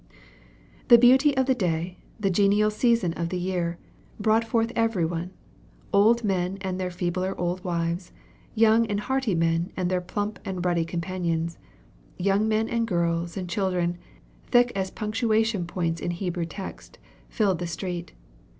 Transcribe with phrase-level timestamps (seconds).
[0.87, 3.77] The beauty of the day, the genial season of the year,
[4.19, 5.29] brought forth every one;
[5.93, 8.11] old men and their feebler old wives,
[8.55, 11.59] young and hearty men and their plump and ruddy companions,
[12.17, 13.99] young men and girls and children,
[14.47, 16.97] thick as punctuation points in Hebrew text,
[17.29, 18.13] filled the street.